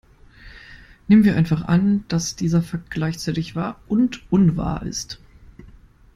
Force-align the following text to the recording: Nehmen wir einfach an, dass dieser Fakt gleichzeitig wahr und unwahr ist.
Nehmen 1.07 1.25
wir 1.25 1.35
einfach 1.35 1.67
an, 1.67 2.05
dass 2.07 2.35
dieser 2.35 2.63
Fakt 2.63 2.89
gleichzeitig 2.89 3.55
wahr 3.55 3.79
und 3.87 4.23
unwahr 4.31 4.81
ist. 4.81 5.19